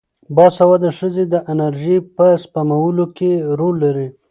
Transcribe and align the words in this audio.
باسواده 0.35 0.89
ښځې 0.99 1.23
د 1.33 1.35
انرژۍ 1.51 1.97
په 2.15 2.25
سپمولو 2.43 3.05
کې 3.17 3.31
رول 3.59 3.75
لري. 3.85 4.07